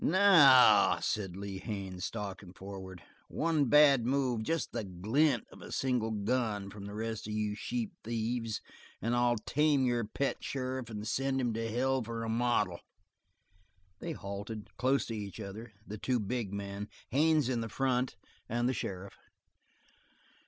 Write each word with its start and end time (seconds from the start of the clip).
"Now," 0.03 0.97
said 0.99 1.37
Lee 1.37 1.59
Haines, 1.59 2.05
stalking 2.05 2.53
forward. 2.53 3.03
"One 3.27 3.65
bad 3.65 4.03
move, 4.03 4.41
just 4.41 4.71
the 4.71 4.83
glint 4.83 5.45
of 5.51 5.61
a 5.61 5.71
single 5.71 6.09
gun 6.09 6.71
from 6.71 6.85
the 6.87 6.95
rest 6.95 7.27
of 7.27 7.33
you 7.33 7.53
sheep 7.53 7.93
thieves, 8.03 8.61
and 8.99 9.15
I'll 9.15 9.37
tame 9.37 9.85
your 9.85 10.03
pet 10.03 10.37
sheriff 10.43 10.89
and 10.89 11.07
send 11.07 11.39
him 11.39 11.53
to 11.53 11.69
hell 11.71 12.01
for 12.03 12.23
a 12.23 12.29
model." 12.29 12.79
They 13.99 14.13
halted, 14.13 14.71
close 14.75 15.05
to 15.05 15.15
each 15.15 15.39
other, 15.39 15.71
the 15.85 15.99
two 15.99 16.19
big 16.19 16.51
men, 16.51 16.87
Haines 17.09 17.47
in 17.47 17.61
the 17.61 17.69
front, 17.69 18.15
and 18.49 18.67
the 18.67 18.73
sheriff. 18.73 19.13